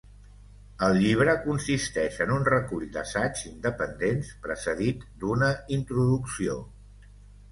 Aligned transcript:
El 0.85 0.95
llibre 1.01 1.33
consisteix 1.41 2.15
en 2.25 2.31
un 2.35 2.47
recull 2.47 2.87
d’assaigs 2.95 3.43
independents, 3.51 4.31
precedit 4.47 5.05
d’una 5.25 5.51
introducció. 5.77 6.57